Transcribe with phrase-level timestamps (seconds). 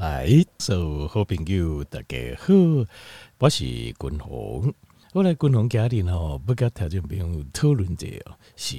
[0.00, 0.26] 来，
[0.58, 2.54] 所有好朋友大家好，
[3.38, 4.72] 我是君宏。
[5.12, 8.06] 我来君宏家里吼，不跟条件朋友讨论者
[8.56, 8.78] 是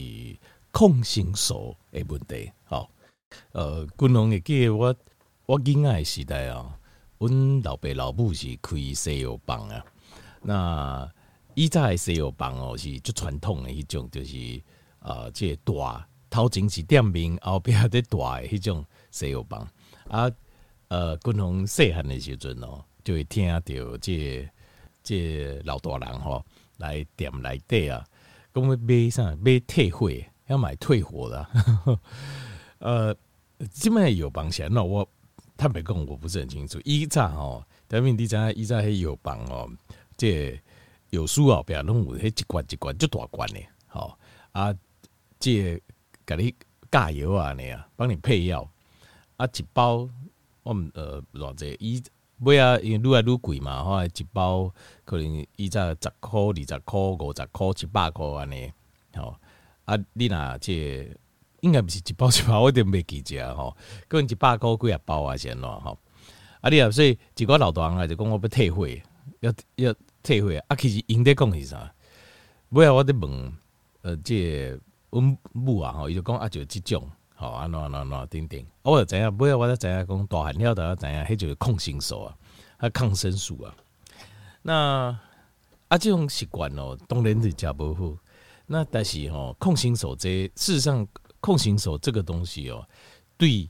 [0.71, 2.51] 抗生素的问题。
[2.63, 2.89] 好，
[3.51, 4.95] 呃，君宏会记得我
[5.45, 6.75] 我囡仔时代啊，
[7.19, 9.85] 阮老爸老母是开西药房啊。
[10.41, 11.07] 那
[11.53, 14.59] 以前的西药房哦，是最传统的迄种，就是
[14.97, 19.67] 啊，这个大头前是店面，后壁在大的迄种西药房
[20.07, 20.27] 啊。
[20.91, 23.61] 呃，君宏细汉的时阵哦，就会听到
[24.01, 24.49] 这
[25.01, 26.45] 这老大人吼
[26.79, 28.05] 来店内底啊，
[28.53, 30.11] 讲要买啥买退货，
[30.47, 31.47] 要买退货的。
[32.79, 33.15] 呃，
[33.69, 35.07] 基本上有帮闲，那我
[35.55, 36.77] 坦白讲，我不是很清楚。
[36.83, 39.69] 以前吼，台面底下以前还有帮哦，
[40.17, 40.61] 这
[41.11, 44.13] 有书后边拢有迄一罐一罐就大罐的，吼
[44.51, 44.75] 啊，
[45.39, 45.81] 这
[46.25, 46.53] 给你
[46.91, 48.69] 加油啊，你啊，帮你配药
[49.37, 50.09] 啊，一包。
[50.63, 52.01] 我们呃，偌济伊
[52.37, 54.73] 买啊，因为愈来愈贵嘛，吼，一包
[55.05, 58.71] 可能以前十箍、二十箍、五十箍、一百箍安尼，
[59.15, 59.35] 吼
[59.85, 61.17] 啊，你若这个、
[61.61, 63.75] 应该不是一包一包，我点袂记者吼，
[64.07, 65.97] 可能一百箍几啊包啊先咯，吼
[66.61, 68.87] 啊，你啊，所以一个老大人啊就讲我要退货，
[69.39, 71.93] 要要退货啊，其实因在讲是啥？
[72.69, 73.53] 尾啊，我伫问
[74.01, 77.07] 呃，这阮母啊，吼，伊就讲啊，就即种。
[77.41, 82.37] 好啊，喏喏喏，等等，我就知影，不要我就知影，讲大汉了，大家知影，迄就是抗生素啊，
[82.77, 83.75] 啊抗生素啊。
[84.61, 84.73] 那
[85.87, 88.15] 啊，这种习惯哦，当然是真不好。
[88.67, 91.07] 那但是吼，抗生素这事实上，
[91.41, 92.87] 抗生素这个东西哦，
[93.39, 93.67] 对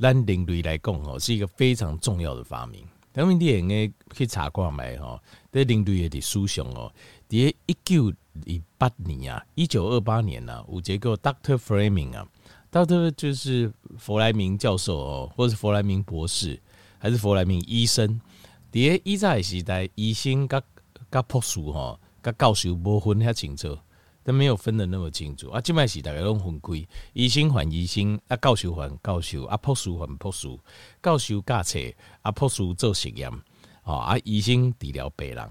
[0.00, 2.84] 咱人类来讲哦，是一个非常重要的发明。
[3.14, 5.20] 因为你应该去查看觅吼，
[5.52, 6.92] 对人类的思想哦，
[7.28, 12.26] 伫一九二八年啊，一九二八年啊，有一个 Doctor Fleming 啊。
[12.72, 16.58] 到这就是弗莱明教授哦，或是弗莱明博士，
[16.98, 18.18] 还是弗莱明医生？
[18.72, 20.62] 伫个以前时代，医生甲
[21.10, 23.76] 甲博士吼，甲教授无分遐清楚，
[24.24, 25.60] 都没有分得那么清楚啊。
[25.60, 30.48] 即摆时代拢分开，医生还医生，啊教授还教授，啊博士还博士，
[31.02, 31.78] 教授教册，
[32.22, 33.30] 啊博士做实验，
[33.82, 35.50] 啊医生治疗病人。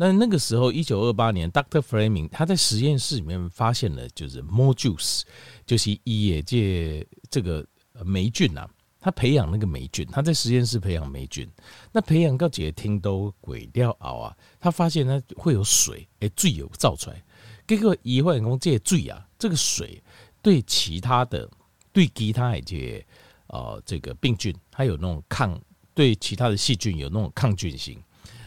[0.00, 1.82] 那那个时候，一九二八年，Dr.
[1.82, 5.24] Fleming 他在实验室里面发现了，就是 more juice，
[5.66, 7.62] 就是野界这个
[8.02, 8.66] 霉菌啊，
[8.98, 11.46] 他培养那个霉菌，他在实验室培养霉菌，
[11.92, 17.22] 那培养到几个听都鬼掉熬啊，他发现它会有水，哎，水有造出来，
[17.68, 20.02] 结果医化工这些水啊，这个水
[20.40, 21.46] 对其他的
[21.92, 23.04] 对其他一些
[23.48, 25.60] 呃这个病菌，它有那种抗，
[25.92, 28.02] 对其他的细菌有那种抗菌性，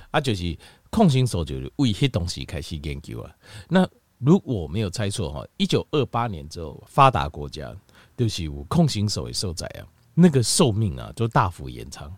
[0.09, 0.57] 啊，就是。
[0.93, 3.35] 抗生素就是为迄东西开始研究啊。
[3.67, 3.89] 那
[4.19, 7.75] 如果没有猜错哈，一九二八年之后，发达国家
[8.15, 9.81] 就是有抗生素的受在啊，
[10.13, 12.15] 那个寿命啊就大幅延长。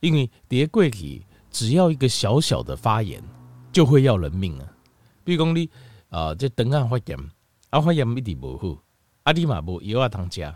[0.00, 3.22] 因为蝶桂体只要一个小小的发炎，
[3.70, 4.72] 就会要人命啊。
[5.22, 5.68] 比如讲你
[6.08, 7.18] 啊，这肠啊发炎，
[7.68, 8.82] 啊发炎一定无好，
[9.24, 10.54] 啊你嘛无药啊通食，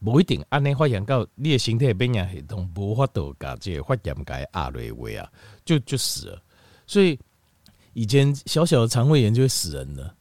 [0.00, 5.30] 无一定安尼发炎到你的身体免疫系统无法度甲这个发炎甲压落位啊，
[5.66, 6.42] 就就死了。
[6.86, 7.18] 所以
[7.92, 10.16] 以前小小的肠胃炎就会死人的，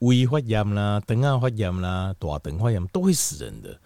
[0.00, 3.80] 胃发炎啦、肠啊发炎啦、大肠发炎都会死人的。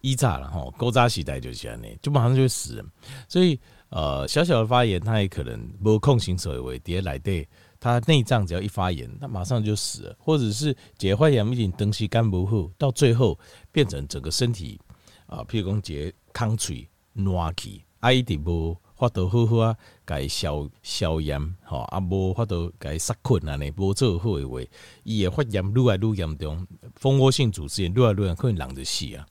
[0.00, 2.86] 一炸了哈，高炸时代就是这样，就马上就会死人。
[3.26, 7.48] 所以呃，小小的发炎，它也可能无抗生素为叠来对，
[7.80, 13.38] 它内脏只要一发炎，它马上就死了，或者是结发炎，一点东西干不好，到最后
[13.72, 14.78] 变成整个身体
[15.24, 18.76] 啊，譬如讲结抗脆烂气，啊一点不。
[18.96, 24.60] 法度好好啊，该消消炎吼，啊无法度该杀菌啊，呢无做好诶话，
[25.02, 29.26] 伊会发炎愈来愈严重，蜂窝性组织炎愈来愈严重，可能人就死啊。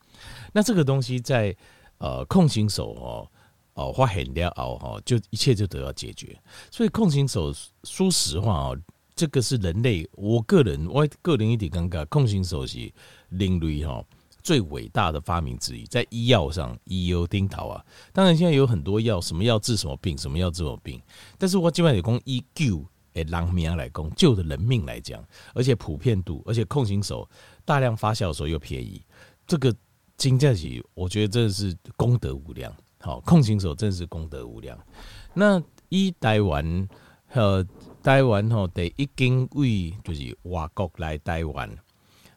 [0.52, 1.56] 那这个东西在
[1.98, 3.28] 呃抗生素哦
[3.74, 6.38] 哦发现了后吼，就一切就得到解决。
[6.70, 7.54] 所以抗生素
[7.84, 8.78] 说实话哦，
[9.16, 12.92] 这个是人类，我个人我个人一点感觉，抗生素是
[13.30, 14.06] 另类吼。
[14.44, 17.84] 最伟大的发明之一，在医药上，医药顶头啊。
[18.12, 21.02] 当然，现在有很多药，什么药治什么病，什么药治什么病。
[21.38, 25.24] 但是我基本上讲，以救诶人命来讲，救的人命来讲，
[25.54, 27.26] 而且普遍度，而且抗生素
[27.64, 29.02] 大量发酵的时候又便宜，
[29.48, 29.74] 这个
[30.18, 32.76] 经济起，我觉得真的是功德无量。
[33.00, 34.78] 好，抗生素真的是功德无量。
[35.34, 36.88] 那一台湾
[37.32, 37.66] 呃
[38.02, 41.70] 台湾吼，第一间为就是外国来台湾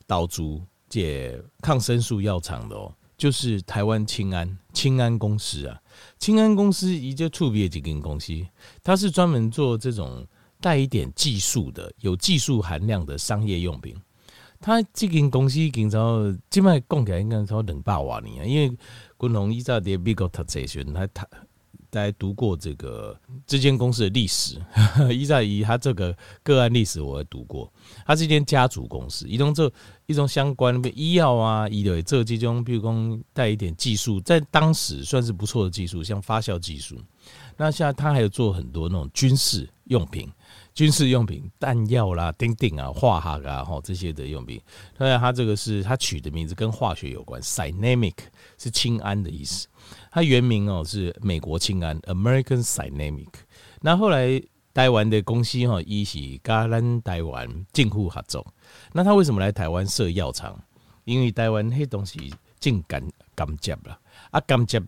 [0.06, 0.62] 岛主。
[0.88, 5.80] 解抗生素药厂的哦，就是台湾清安清安公司啊。
[6.18, 8.32] 清安公司一就特别几间公司，
[8.82, 10.26] 它是专门做这种
[10.60, 13.96] 带一点技术的、有技术含量的商业用品。
[14.60, 18.68] 它这间公司经常基本上讲起来应该超两百万年啊，因为
[19.18, 21.26] 君鸿伊在在美国读哲学，他他。
[21.96, 24.60] 来读过这个这间公司的历史，
[25.10, 27.72] 一在一他这个个案历史，我也读过。
[28.04, 29.72] 他是一间家族公司，一种这
[30.06, 36.96] 一种相关的医药啊，医疗这其中，比如说带一点技术，在当时算是不错的技术，像发酵技术。
[37.56, 40.30] 那现在他还有做很多那种军事用品、
[40.74, 44.60] 军事用品、弹药啦、钉钉啊、化学啊，哈这些的用品。
[44.98, 48.14] 当然，他这个是他取的名字跟化学有关，Cynamic
[48.58, 49.66] 是氢胺的意思。
[50.10, 53.28] 它原名哦是美国氢胺 American Cynamic，
[53.80, 54.42] 那后来
[54.74, 58.46] 台湾的公司哈一起跟咱台湾政府合作，
[58.92, 60.58] 那他为什么来台湾设药厂？
[61.04, 63.00] 因为台湾那东西进甘
[63.34, 63.96] 甘蔗了
[64.32, 64.84] 啊，甘蔗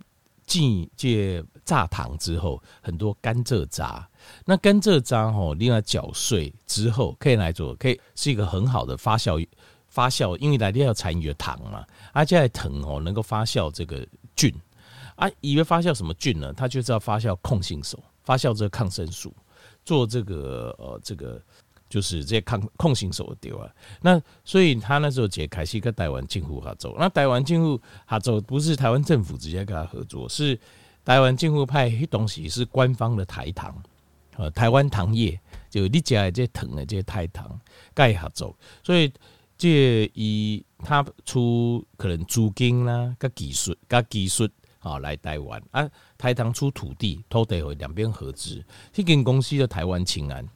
[0.46, 4.08] 进这榨糖之后，很多甘蔗渣，
[4.46, 9.46] 那甘蔗渣哈另外搅碎之后可以来做，可以是一个很好的发酵
[9.88, 11.84] 发酵，因为来要残余的糖嘛，
[12.14, 14.50] 而且糖哦能够发酵这个菌。
[15.16, 16.54] 啊，以为发酵什么菌呢？
[16.54, 19.34] 他就是要发酵控性手，发酵这个抗生素，
[19.84, 21.42] 做这个呃，这个
[21.90, 23.68] 就是这些抗控性手的丢啊。
[24.00, 30.56] 那所以他那时候解开是跟台湾政府合作，那台湾政府合作不是台湾政府直接跟他合作，是
[31.08, 33.74] 台湾政府派迄东西是官方的台糖，
[34.36, 35.40] 呃，台湾糖业
[35.70, 37.58] 就你家的这糖的这台糖
[37.94, 39.10] 盖合作，所以
[39.56, 44.46] 这以他出可能租金啦，跟技术，跟技术。
[44.80, 48.64] 啊，来台湾啊，台糖出土地，土地会两边合资，
[48.94, 50.46] 迄间公司的台湾清安。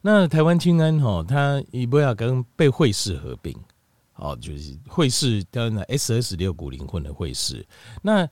[0.00, 3.56] 那台湾清安吼，它伊不要跟被惠氏合并，
[4.16, 7.64] 哦，就是惠氏跟 S S 六股灵魂的惠氏。
[8.02, 8.28] 那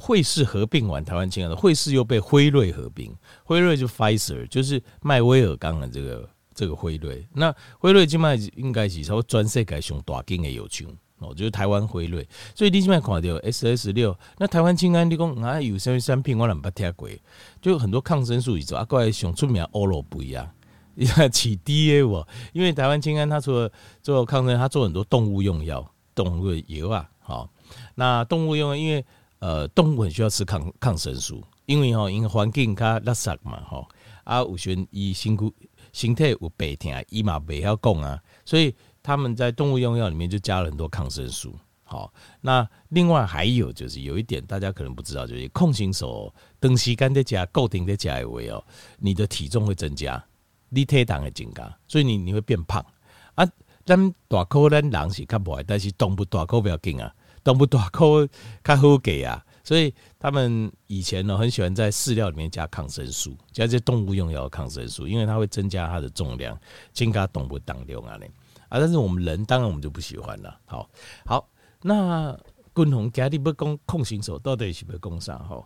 [0.00, 3.14] 惠氏合并完台湾清安的惠氏又被辉瑞合并，
[3.44, 7.24] 辉瑞就 Pfizer 就是麦威尔刚的这个这个辉瑞。
[7.34, 10.88] 那辉瑞今麦应该是说全世界上大金的药厂。
[11.22, 17.10] 哦，就是台湾辉瑞，所以你现在看到 S S 六，那台湾清安你讲啊有什么产品我俩不听过，
[17.60, 20.50] 就很多抗生素一种啊，过来想出名欧罗不一样，
[21.30, 23.70] 起 D A 我，因为台湾清安它除了
[24.02, 27.50] 做抗生，它做很多动物用药、动物油啊，好，
[27.96, 29.04] 那动物用，因为
[29.40, 33.86] 呃动物很需要吃抗抗生素，因为哈因为环境较垃圾嘛，吼
[34.22, 35.52] 啊有时伊身躯
[35.92, 38.74] 身体有病痛，伊嘛袂晓讲啊，所以。
[39.02, 41.58] 他们在动物用药里面就加了很多抗生素。
[41.84, 48.62] 好，那另外还有就是有一点大家可能不知道，就是控型手长时间在加固定在加一位哦，
[48.98, 50.22] 你的体重会增加，
[50.68, 52.84] 你体重会增加，所以你你会变胖
[53.36, 53.48] 啊。
[53.86, 57.10] 咱大口咱人是较不坏，但是动物大口不要紧啊，
[57.42, 58.26] 动物大口
[58.62, 59.44] 较好给啊。
[59.62, 66.58] 所以他们以前呢很喜欢在饲料里面加抗生素，加这些动物用药抗生素，因为它会增加它的重量，
[66.92, 68.18] 增加动物当量啊
[68.68, 68.80] 啊！
[68.80, 70.58] 但是我们人当然我们就不喜欢了。
[70.64, 70.90] 好，
[71.24, 71.48] 好，
[71.82, 72.36] 那
[72.74, 75.38] 君鸿家里不攻控型手到底是不是攻上？
[75.46, 75.64] 哈，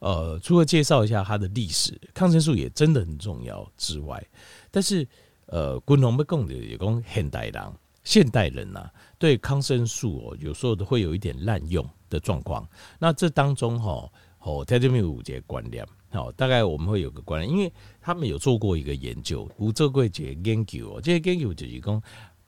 [0.00, 4.24] 呃，除了介绍一下它的历史，抗生素也真的很重要之外，
[4.70, 5.06] 但是
[5.46, 7.72] 呃，君鸿不攻的也讲现代人，
[8.04, 12.64] 现代人呐、啊，对抗生素哦，有时候都会有一点滥用的状况。
[12.98, 14.08] 那这当中哈，
[14.40, 22.02] 哦，在这边有五节观念，好，大概我们会有个观念，因为他们有做过一个研究，有做过一个研究哦，这个研究就是讲。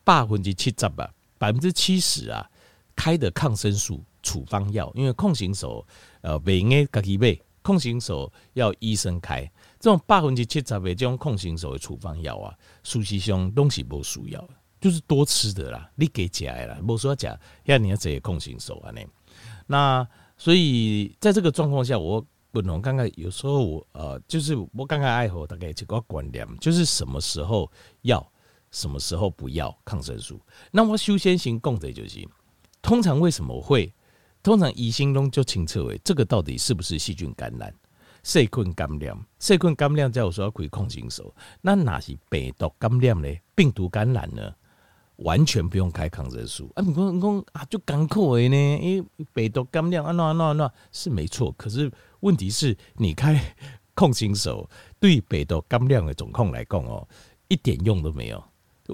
[0.04, 2.48] 百分之七十啊，百分之七十啊，
[2.94, 5.84] 开的抗生素处方药，因为控型手
[6.20, 9.42] 呃，不应该自己买，控型手要医生开。
[9.80, 14.48] 这种百分之七十的这种控型手的处方药啊，事实上东西不需要，
[14.80, 17.26] 就是多吃的啦，你给吃的啦，不说吃，
[17.64, 18.92] 要你要这些控型手啊，
[19.66, 20.06] 那
[20.36, 27.70] 所以在这个状况下，我不能刚刚有时候我呃，就是我刚刚爱好大概这个观念，就是什么时候
[28.02, 28.26] 要。
[28.72, 30.38] 什么时候不要抗生素？
[30.70, 32.28] 那我首先先讲的就是，
[32.82, 33.90] 通常为什么会？
[34.42, 37.72] 通常疑心中就清楚为这个到底是不是细菌感染、
[38.22, 39.16] 细菌感染？
[39.38, 43.28] 细菌感染叫我说要可以控型手，那哪是病毒感染呢？
[43.54, 44.54] 病毒感染呢？
[45.16, 46.82] 完全不用开抗生素啊！
[46.82, 48.78] 你说你说啊，就赶快呢？
[48.80, 51.52] 因为病毒感染啊，那那那是没错。
[51.52, 53.40] 可是问题是你开
[53.94, 54.68] 控型手，
[55.00, 57.06] 对病毒感染的总控来讲哦，
[57.48, 58.42] 一点用都没有。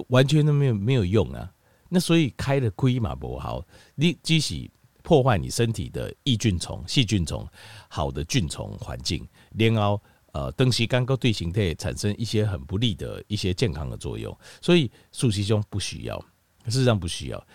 [0.07, 1.51] 完全都没有没有用啊！
[1.87, 3.63] 那所以开了亏嘛不好，
[3.93, 4.67] 你即使
[5.03, 7.47] 破坏你身体的益菌虫、细菌虫、
[7.87, 10.01] 好的菌虫环境，然后
[10.33, 16.19] 呃，东西刚刚对形态产生一些很不利的一些健康的作用，所以素西中不需要，
[16.65, 17.47] 事实上不需要。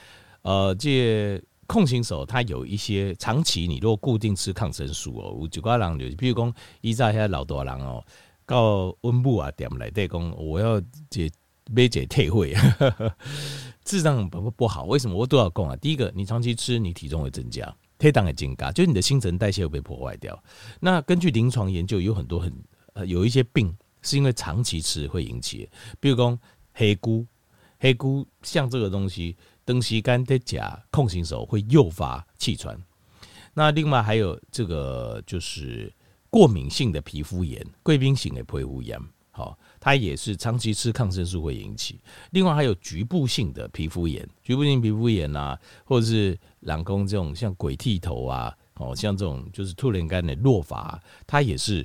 [0.42, 8.02] 呃，这控型手它有一些长期，你如果固定吃抗生素哦，有几挂人就比如讲，依在现在老多人哦，
[8.46, 10.80] 到温布啊点来对讲，我要
[11.10, 11.30] 这。
[11.70, 12.54] 没解退会，
[13.84, 14.84] 事实上不不好。
[14.84, 15.76] 为什么我都要讲啊？
[15.76, 20.42] 第一个，你长期吃，你体重会增加，体重会增加，就是你的新陈代谢会被破坏掉。
[20.80, 22.50] 那根据临床研究，有很多很
[23.04, 25.68] 有一些病是因为长期吃会引起，
[26.00, 26.38] 比如说
[26.72, 27.26] 黑菇，
[27.78, 29.36] 黑菇像这个东西，
[29.66, 32.80] 长时间在甲控型手会诱发气喘。
[33.54, 35.92] 那另外还有这个就是
[36.30, 38.96] 过敏性的皮肤炎，贵宾型的皮肤炎，
[39.30, 41.98] 好，它也是长期吃抗生素会引起。
[42.30, 51.84] 另外还有局部性的皮肤炎，局部性皮肤炎啊，或者是懒宫这种像鬼剃头啊，哦，像这种就是突然间的落发，它也是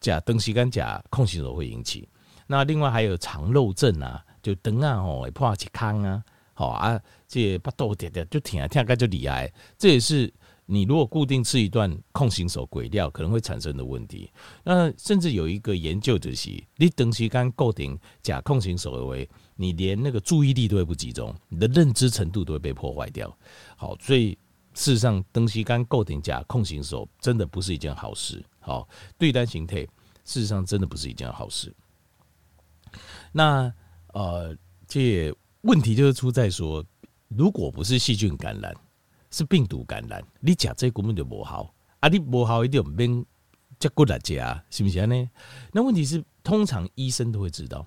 [0.00, 2.08] 甲登西干甲控型手会引起。
[2.46, 6.22] 那另外还有肠漏症啊，就等啊吼会破起康啊，
[6.54, 10.32] 好啊，这巴肚点点就挺啊挺个就厉害，这也是。
[10.68, 14.28] 你如果固定吃一段控型手鬼料，可能会产生的问题。
[14.64, 23.32] 那甚至有一个研究就是，你长时间固定假控型手的为，你连那个注意力都会不集中，你的认知程度都会被破坏掉。
[23.76, 24.36] 好，所以
[24.76, 28.40] 事实上，长时间固定假控型手真的不是一件好事。
[28.60, 29.78] 好，对单形态，
[30.24, 31.74] 事实上真的不是一件好事。
[33.32, 33.72] 那
[34.12, 34.56] 呃，
[34.86, 36.84] 这问题就是出在说，
[37.26, 38.72] 如果不是细菌感染。
[39.28, 42.08] 是病毒感染，你吃这根本就不好啊！
[42.08, 43.26] 你不好一定免
[43.78, 44.34] 接过来吃，
[44.70, 45.30] 是不是呢？
[45.72, 47.84] 那问题是，通常医生都会知道，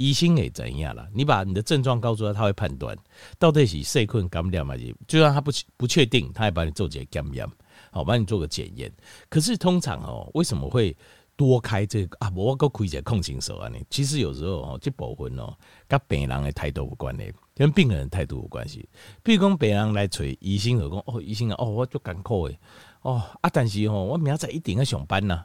[0.00, 1.06] 医生也怎样了？
[1.12, 2.96] 你把你的症状告诉他，他会判断
[3.38, 4.74] 到底是细菌感染嘛？
[5.06, 7.46] 就算他不不确定，他也帮你做检验，
[7.90, 8.90] 好，帮你做个检验。
[9.28, 10.96] 可是通常哦，为什么会
[11.36, 12.32] 多开这个啊？
[12.34, 13.68] 我够开这控型手啊？
[13.68, 13.76] 呢？
[13.90, 15.54] 其实有时候哦，这部分哦，
[15.86, 17.30] 跟病人的态度有关系。
[17.54, 18.88] 跟病人态度有关系，
[19.22, 22.58] 比如讲病人来找医生就讲哦，医生啊，哦，我足艰苦诶，
[23.02, 25.44] 哦啊，但是哦，我明仔一定要上班呐，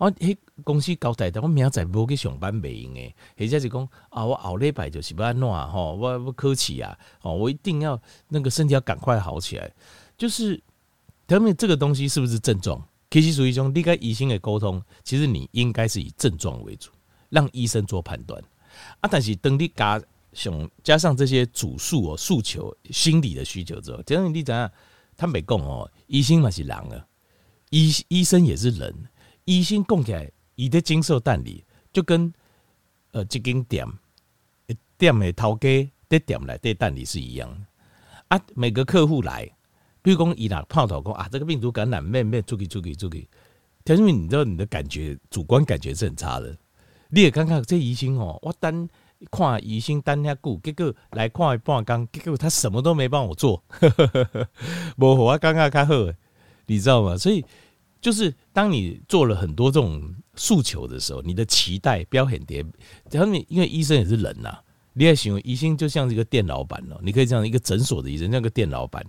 [0.00, 9.70] 哦，迄公司交代的，我明仔载无去上班袂用诶，或者是讲啊，我后礼拜就是要安怎吼，我要考试啊，哦，我一定要那个身体要赶快好起来，
[10.16, 10.58] 就是
[11.26, 12.82] 他们这个东西是不是症状？
[13.10, 16.90] 其实属于一种你跟医生的沟通，其实你应该是以症状为主，
[17.28, 18.42] 让医生做判断
[19.00, 20.02] 啊，但是等你加。
[20.32, 24.70] 想加上这些主诉哦，诉求、心理的需求之后，这样你怎样？
[25.16, 27.04] 他没讲哦，医生嘛是人啊，
[27.70, 28.94] 医医生也是人，
[29.44, 32.32] 医生讲起来，伊的经受担里就跟
[33.12, 33.86] 呃一间店
[34.96, 35.68] 店的头家
[36.08, 37.66] 的店来的担里是一样
[38.28, 38.40] 啊。
[38.54, 39.50] 每个客户来，
[40.02, 43.28] 比如讲伊那泡头讲啊，这个病毒感染，咩咩，出去出去出去，
[43.84, 46.56] 田俊明，你知道你的感觉，主观感觉是很差的。
[47.08, 48.88] 你也感觉这医生哦，我单。
[49.30, 53.62] 看医生等遐久，结果来看半工，结果他什么都没帮我做，
[54.96, 55.92] 无我刚刚较好，
[56.64, 57.18] 你知道吗？
[57.18, 57.44] 所以
[58.00, 62.64] 就是当你做了很多这种诉求的时候，你的期待不要很低。
[63.10, 69.04] 他们因为医生也是人呐、啊，你也行为医生就像是一个店老板哦，你可以这样一个诊所的医生，那个店老板，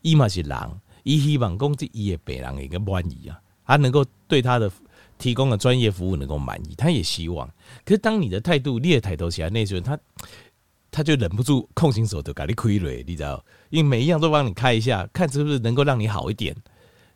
[0.00, 0.58] 伊嘛是人，
[1.02, 4.70] 伊希望讲这伊的病人一个满意啊，他能够对他的。
[5.18, 7.46] 提供的专业服务能够满意，他也希望。
[7.84, 9.96] 可是当你的态度你也抬头起来，那时候他
[10.90, 13.44] 他就忍不住空心手就给你亏了，你知道？
[13.70, 16.56] 因为每一样都帮你开一下，看是不是能够让你好一点，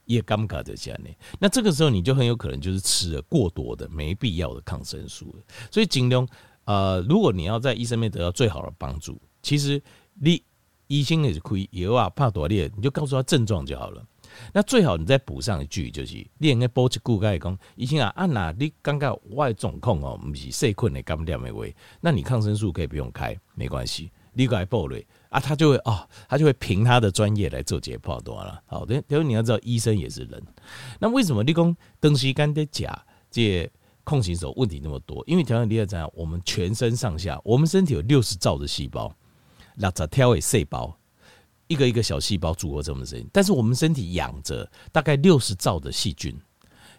[0.07, 1.11] 也尴尬的下来呢。
[1.39, 5.37] 那这个时候你就很有可能就是吃了过多的没必要的抗生素。
[5.71, 6.27] 所以尽量
[6.65, 9.81] 呃，如果你要在医生面得到最好的帮助，其实
[10.15, 10.43] 你
[10.89, 14.05] 医生也是亏，有啊怕多裂，你就告诉他症状就好了。
[14.53, 21.65] 那最好你再补上一句，就是你应该补一句，该讲医生啊，啊那你刚刚我的状况哦，不是细菌的感染的话，
[22.01, 25.01] 那你抗生素可以不用开，没关系，你该补了
[25.31, 28.63] 啊，他就会哦，他就会凭他的专业来做解剖断了。
[28.67, 30.43] 好的，因为你要知道，医生也是人。
[31.01, 33.71] 那为什么你讲东西干的假，这
[34.05, 35.25] 控型手问题那么多？
[35.27, 39.11] 因为调整第二章，我们全身上下，我们身体有六十兆的细胞，
[39.77, 40.97] 六十条的细胞。
[41.69, 46.39] 一个一个小细胞组合这么深，但是我们身体养着大概六十兆的细菌，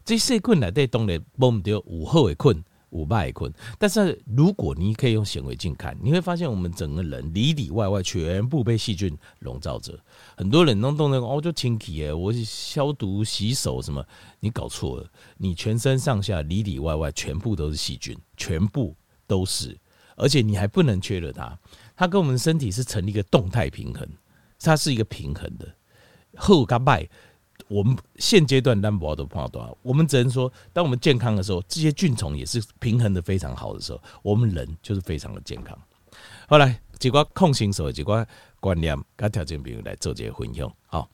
[0.03, 2.61] 这细菌来对动的不丢五后也困
[2.97, 3.53] 五败也困。
[3.77, 9.97] 但是如果你可以用显微镜看，你会发现我们整个人里里外外全部被细菌笼罩着。
[10.35, 14.03] 很多人弄动那个哦，就清体哎，我消毒洗手什么，
[14.39, 18.95] 你搞错了，你全身上下里里外外全部都是细菌，全部
[19.27, 19.77] 都是，
[20.15, 21.57] 而且你还不能缺了它，
[21.95, 24.07] 它跟我们身体是成立一个动态平衡。
[24.59, 25.71] 它是一个平衡的，
[26.35, 27.07] 后跟败，
[27.67, 35.77] 我们现阶段单薄的判断，我们只能说，当我们健康的时候，这些菌虫也是平衡的非常好的时候，我们人就是非常的健康。
[36.47, 38.25] 后来，几个控型手，几个
[38.59, 41.09] 观念跟条件，比如来做这些分享，好。